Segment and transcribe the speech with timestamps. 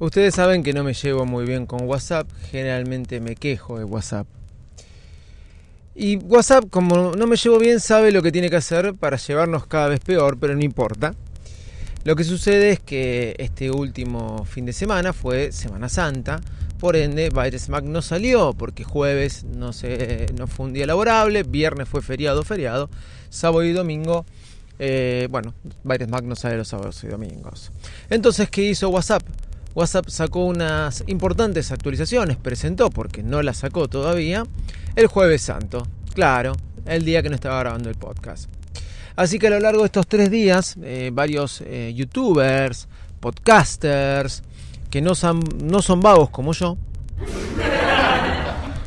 [0.00, 4.26] Ustedes saben que no me llevo muy bien con WhatsApp, generalmente me quejo de WhatsApp.
[5.94, 9.66] Y WhatsApp, como no me llevo bien, sabe lo que tiene que hacer para llevarnos
[9.66, 11.14] cada vez peor, pero no importa.
[12.02, 16.40] Lo que sucede es que este último fin de semana fue Semana Santa,
[16.80, 21.44] por ende Virus Mac no salió porque jueves no, se, no fue un día laborable,
[21.44, 22.90] viernes fue feriado, feriado,
[23.30, 24.26] sábado y domingo,
[24.80, 27.70] eh, bueno, Virus Mac no sale los sábados y domingos.
[28.10, 29.22] Entonces, ¿qué hizo WhatsApp?
[29.74, 34.44] WhatsApp sacó unas importantes actualizaciones, presentó, porque no las sacó todavía,
[34.94, 36.52] el jueves santo, claro,
[36.86, 38.48] el día que no estaba grabando el podcast.
[39.16, 42.86] Así que a lo largo de estos tres días, eh, varios eh, youtubers,
[43.18, 44.44] podcasters,
[44.90, 46.76] que no son, no son vagos como yo,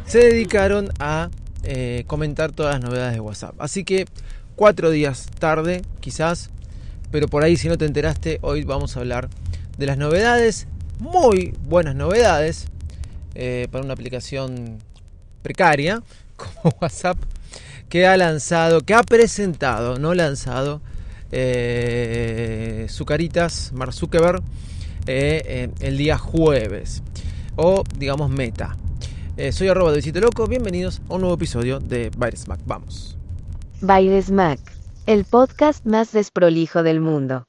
[0.06, 1.30] se dedicaron a
[1.64, 3.56] eh, comentar todas las novedades de WhatsApp.
[3.60, 4.06] Así que
[4.56, 6.50] cuatro días tarde, quizás,
[7.12, 9.28] pero por ahí si no te enteraste, hoy vamos a hablar
[9.78, 10.68] de las novedades
[11.00, 12.68] muy buenas novedades
[13.36, 14.80] eh, para una aplicación
[15.42, 16.02] precaria
[16.36, 17.18] como WhatsApp
[17.90, 20.82] que ha lanzado, que ha presentado, no lanzado,
[21.32, 24.42] eh, Zuckerberg
[25.08, 27.02] eh, el día jueves
[27.56, 28.76] o digamos meta.
[29.38, 32.60] Eh, soy arroba de Loco, bienvenidos a un nuevo episodio de Virus Mac.
[32.66, 33.18] Vamos.
[33.82, 34.60] Virus Mac,
[35.06, 37.47] el podcast más desprolijo del mundo.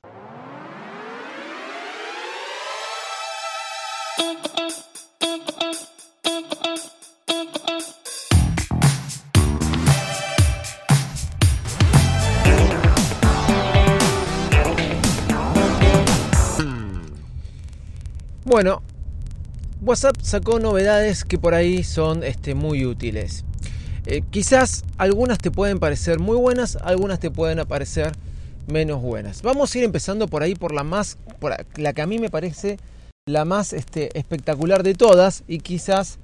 [18.58, 18.82] Bueno,
[19.82, 23.44] WhatsApp sacó novedades que por ahí son este, muy útiles.
[24.04, 28.14] Eh, quizás algunas te pueden parecer muy buenas, algunas te pueden parecer
[28.66, 29.42] menos buenas.
[29.42, 32.30] Vamos a ir empezando por ahí por la más, por la que a mí me
[32.30, 32.78] parece
[33.26, 36.18] la más este, espectacular de todas y quizás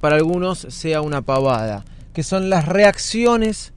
[0.00, 3.72] para algunos sea una pavada, que son las reacciones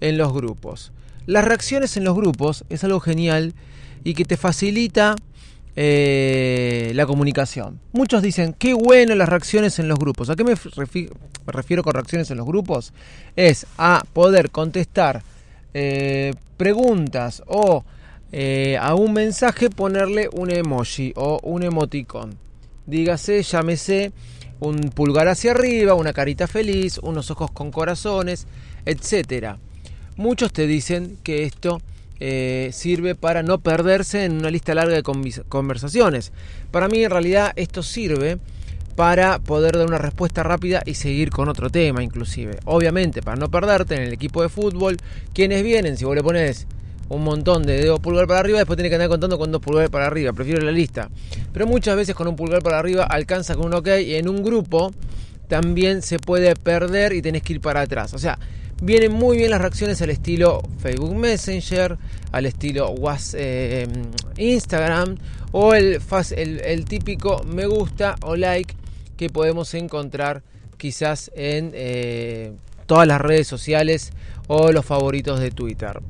[0.00, 0.90] en los grupos.
[1.26, 3.54] Las reacciones en los grupos es algo genial
[4.02, 5.14] y que te facilita
[5.80, 7.78] eh, la comunicación.
[7.92, 10.28] Muchos dicen, qué bueno las reacciones en los grupos.
[10.28, 10.56] ¿A qué me,
[11.46, 12.92] refiero con reacciones en los grupos?
[13.36, 15.22] Es a poder contestar
[15.74, 17.84] eh, preguntas o
[18.32, 22.36] eh, a un mensaje ponerle un emoji o un emoticon.
[22.86, 24.10] Dígase, llámese
[24.58, 28.48] un pulgar hacia arriba, una carita feliz, unos ojos con corazones,
[28.84, 29.58] etc.
[30.16, 31.80] Muchos te dicen que esto
[32.20, 36.32] eh, sirve para no perderse en una lista larga de conversaciones.
[36.70, 38.38] Para mí en realidad esto sirve
[38.96, 42.58] para poder dar una respuesta rápida y seguir con otro tema inclusive.
[42.64, 44.96] Obviamente, para no perderte en el equipo de fútbol,
[45.32, 46.66] quienes vienen, si vos le pones
[47.08, 49.88] un montón de dedos pulgar para arriba, después tiene que andar contando con dos pulgares
[49.88, 51.10] para arriba, prefiero la lista.
[51.52, 54.42] Pero muchas veces con un pulgar para arriba alcanza con un ok y en un
[54.42, 54.92] grupo
[55.46, 58.14] también se puede perder y tenés que ir para atrás.
[58.14, 58.38] O sea,
[58.80, 61.98] Vienen muy bien las reacciones al estilo Facebook Messenger,
[62.30, 63.88] al estilo WhatsApp, eh,
[64.36, 65.16] Instagram
[65.50, 66.00] o el,
[66.36, 68.74] el, típico me gusta o like
[69.16, 70.42] que podemos encontrar
[70.76, 72.52] quizás en eh,
[72.86, 74.12] todas las redes sociales
[74.46, 76.00] o los favoritos de Twitter.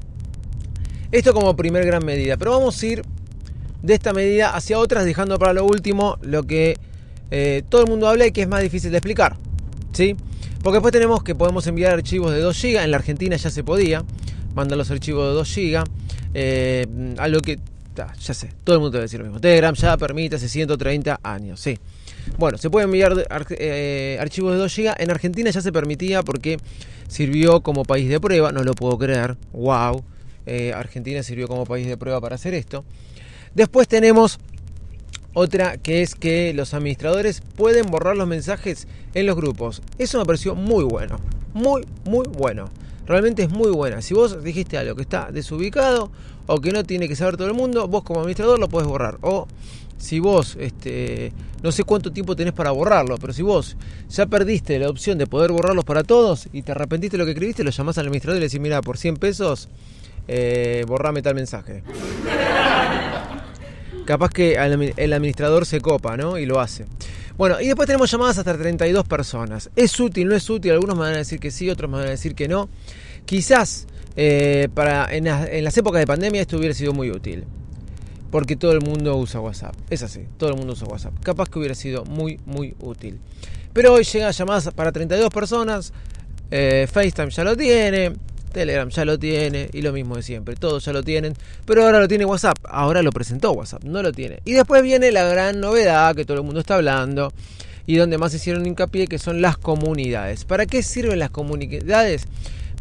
[1.10, 3.02] Esto como primer gran medida, pero vamos a ir
[3.82, 6.76] de esta medida hacia otras dejando para lo último lo que
[7.30, 9.36] eh, todo el mundo habla y que es más difícil de explicar.
[9.92, 10.16] ¿sí?
[10.62, 12.84] Porque después tenemos que podemos enviar archivos de 2 GB.
[12.84, 14.04] En la Argentina ya se podía
[14.54, 15.84] mandar los archivos de 2 GB.
[16.34, 17.58] Eh, algo que,
[17.94, 19.40] ya sé, todo el mundo debe decir lo mismo.
[19.40, 21.78] Telegram ya permite hace 130 años, sí.
[22.36, 23.14] Bueno, se puede enviar
[23.50, 24.94] eh, archivos de 2 GB.
[24.98, 26.58] En Argentina ya se permitía porque
[27.08, 28.52] sirvió como país de prueba.
[28.52, 29.36] No lo puedo creer.
[29.52, 30.02] ¡Wow!
[30.46, 32.84] Eh, Argentina sirvió como país de prueba para hacer esto.
[33.54, 34.38] Después tenemos
[35.38, 39.82] otra que es que los administradores pueden borrar los mensajes en los grupos.
[39.96, 41.18] Eso me pareció muy bueno.
[41.54, 42.70] Muy, muy bueno.
[43.06, 44.02] Realmente es muy buena.
[44.02, 46.10] Si vos dijiste algo que está desubicado
[46.46, 49.18] o que no tiene que saber todo el mundo, vos como administrador lo puedes borrar.
[49.20, 49.46] O
[49.96, 51.32] si vos, este,
[51.62, 53.76] no sé cuánto tiempo tenés para borrarlo, pero si vos
[54.10, 57.32] ya perdiste la opción de poder borrarlos para todos y te arrepentiste de lo que
[57.32, 59.68] escribiste, lo llamás al administrador y le decís, mira, por 100 pesos,
[60.26, 61.84] eh, borrame tal mensaje.
[64.08, 66.38] Capaz que el administrador se copa, ¿no?
[66.38, 66.86] Y lo hace.
[67.36, 69.68] Bueno, y después tenemos llamadas hasta 32 personas.
[69.76, 70.72] ¿Es útil, no es útil?
[70.72, 72.70] Algunos me van a decir que sí, otros me van a decir que no.
[73.26, 77.44] Quizás eh, para, en, en las épocas de pandemia esto hubiera sido muy útil
[78.30, 79.74] porque todo el mundo usa WhatsApp.
[79.90, 81.12] Es así, todo el mundo usa WhatsApp.
[81.22, 83.20] Capaz que hubiera sido muy, muy útil.
[83.74, 85.92] Pero hoy llega llamadas para 32 personas.
[86.50, 88.14] Eh, FaceTime ya lo tiene.
[88.48, 89.68] Telegram ya lo tiene.
[89.72, 90.56] Y lo mismo de siempre.
[90.56, 91.34] Todos ya lo tienen.
[91.64, 92.58] Pero ahora lo tiene WhatsApp.
[92.64, 93.84] Ahora lo presentó WhatsApp.
[93.84, 94.40] No lo tiene.
[94.44, 97.32] Y después viene la gran novedad que todo el mundo está hablando.
[97.86, 100.44] Y donde más hicieron hincapié que son las comunidades.
[100.44, 102.26] ¿Para qué sirven las comunidades?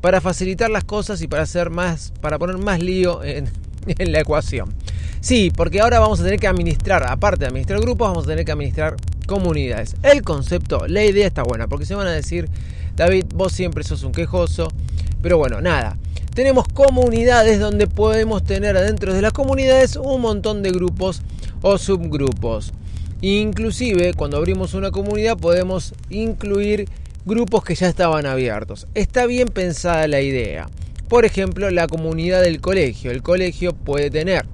[0.01, 2.13] Para facilitar las cosas y para hacer más.
[2.21, 3.49] Para poner más lío en,
[3.87, 4.73] en la ecuación.
[5.19, 8.45] Sí, porque ahora vamos a tener que administrar, aparte de administrar grupos, vamos a tener
[8.45, 9.95] que administrar comunidades.
[10.03, 12.49] El concepto, la idea está buena, porque se van a decir,
[12.95, 14.69] David, vos siempre sos un quejoso,
[15.21, 15.97] pero bueno, nada.
[16.33, 21.21] Tenemos comunidades donde podemos tener adentro de las comunidades un montón de grupos
[21.61, 22.73] o subgrupos.
[23.21, 26.87] Inclusive cuando abrimos una comunidad podemos incluir
[27.25, 28.87] grupos que ya estaban abiertos.
[28.93, 30.69] Está bien pensada la idea.
[31.09, 33.11] Por ejemplo, la comunidad del colegio.
[33.11, 34.45] El colegio puede tener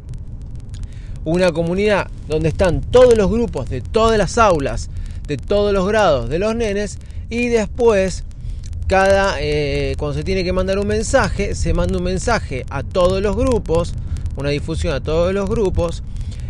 [1.25, 4.89] una comunidad donde están todos los grupos de todas las aulas,
[5.27, 6.99] de todos los grados de los nenes
[7.29, 8.23] y después
[8.87, 13.21] cada eh, cuando se tiene que mandar un mensaje se manda un mensaje a todos
[13.21, 13.93] los grupos
[14.35, 16.03] una difusión a todos los grupos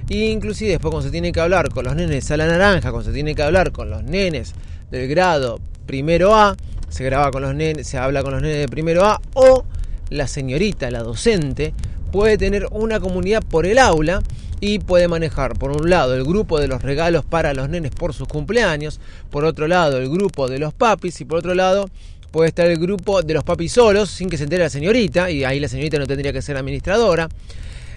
[0.09, 3.09] e inclusive después cuando se tiene que hablar con los nenes a la naranja cuando
[3.09, 4.53] se tiene que hablar con los nenes
[4.91, 6.55] del grado primero A
[6.89, 9.65] se graba con los nenes se habla con los nenes de primero A o
[10.09, 11.73] la señorita la docente
[12.11, 14.21] puede tener una comunidad por el aula
[14.65, 18.13] y puede manejar por un lado el grupo de los regalos para los nenes por
[18.13, 21.89] sus cumpleaños, por otro lado el grupo de los papis y por otro lado
[22.33, 25.43] puede estar el grupo de los papis solos sin que se entere la señorita y
[25.43, 27.29] ahí la señorita no tendría que ser administradora.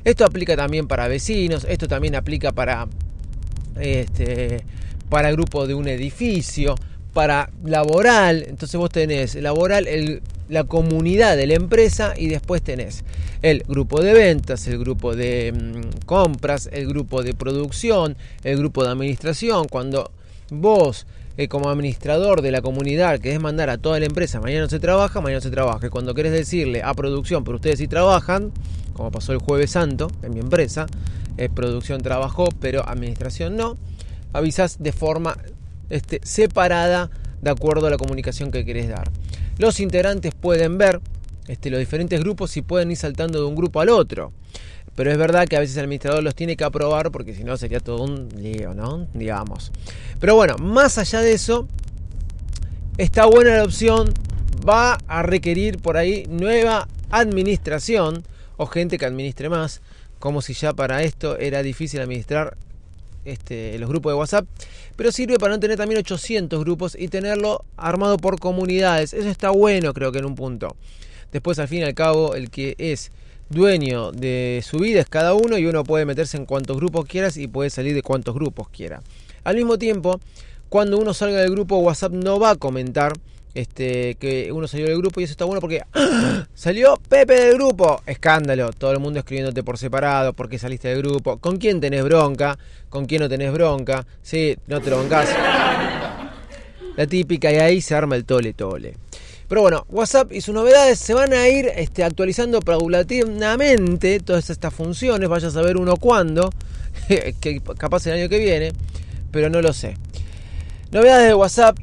[0.04, 2.86] Esto aplica también para vecinos, esto también aplica para
[3.80, 4.62] este
[5.08, 6.74] para grupo de un edificio,
[7.14, 13.04] para laboral, entonces vos tenés laboral el la comunidad de la empresa y después tenés
[13.40, 18.84] el grupo de ventas, el grupo de mm, compras, el grupo de producción, el grupo
[18.84, 19.66] de administración.
[19.66, 20.10] Cuando
[20.50, 21.06] vos
[21.36, 24.80] eh, como administrador de la comunidad querés mandar a toda la empresa, mañana no se
[24.80, 25.86] trabaja, mañana no se trabaja.
[25.86, 28.52] Y cuando querés decirle a producción, pero ustedes sí trabajan,
[28.94, 30.86] como pasó el jueves santo en mi empresa,
[31.36, 33.76] eh, producción trabajó, pero administración no,
[34.32, 35.36] avisás de forma
[35.90, 37.10] este, separada
[37.42, 39.10] de acuerdo a la comunicación que querés dar.
[39.58, 41.00] Los integrantes pueden ver
[41.48, 44.32] este, los diferentes grupos y pueden ir saltando de un grupo al otro.
[44.96, 47.56] Pero es verdad que a veces el administrador los tiene que aprobar porque si no
[47.56, 49.06] sería todo un lío, ¿no?
[49.12, 49.70] Digamos.
[50.18, 51.68] Pero bueno, más allá de eso,
[52.96, 54.12] está buena la opción.
[54.68, 58.24] Va a requerir por ahí nueva administración
[58.56, 59.82] o gente que administre más.
[60.18, 62.56] Como si ya para esto era difícil administrar
[63.26, 64.46] este, los grupos de WhatsApp,
[64.96, 69.12] pero sirve para no tener también 800 grupos y tenerlo armado por comunidades.
[69.12, 70.74] Eso está bueno, creo que en un punto.
[71.32, 73.12] Después, al fin y al cabo, el que es
[73.48, 77.36] dueño de su vida es cada uno y uno puede meterse en cuantos grupos quieras
[77.36, 79.02] y puede salir de cuantos grupos quiera.
[79.44, 80.20] Al mismo tiempo,
[80.68, 83.12] cuando uno salga del grupo, WhatsApp no va a comentar
[83.54, 86.46] este, que uno salió del grupo y eso está bueno porque ¡ah!
[86.54, 88.02] salió Pepe del grupo.
[88.04, 92.58] Escándalo, todo el mundo escribiéndote por separado, porque saliste del grupo, con quién tenés bronca,
[92.90, 95.02] con quién no tenés bronca, sí, no te lo.
[96.96, 98.96] La típica y ahí se arma el tole tole.
[99.48, 104.74] Pero bueno, WhatsApp y sus novedades se van a ir este, actualizando paulatinamente todas estas
[104.74, 106.50] funciones, vaya a saber uno cuándo,
[107.40, 108.72] que capaz el año que viene,
[109.30, 109.96] pero no lo sé.
[110.90, 111.78] Novedades de WhatsApp,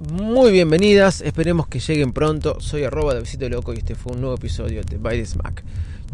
[0.00, 2.60] muy bienvenidas, esperemos que lleguen pronto.
[2.60, 5.64] Soy arroba de Visito Loco y este fue un nuevo episodio de By the Smack.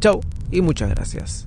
[0.00, 1.46] Chau y muchas gracias.